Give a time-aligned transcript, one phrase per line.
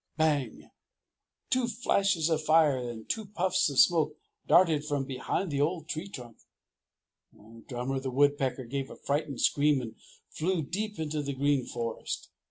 [0.17, 0.71] Bang!
[1.51, 6.07] Two flashes of fire and two puffs of smoke darted from behind the old tree
[6.09, 6.37] trunk.
[7.67, 9.93] Drummer the Woodpecker gave a frightened scream and
[10.31, 12.31] flew deep into the Green Forest.